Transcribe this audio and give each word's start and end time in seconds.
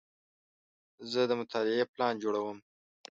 زه 1.11 1.21
د 1.29 1.31
مطالعې 1.41 1.83
پلان 1.93 2.13
جوړوم. 2.23 2.57